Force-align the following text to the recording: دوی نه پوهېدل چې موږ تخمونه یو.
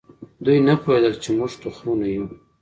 دوی 0.43 0.57
نه 0.67 0.73
پوهېدل 0.81 1.13
چې 1.23 1.29
موږ 1.37 1.51
تخمونه 1.63 2.07
یو. 2.15 2.25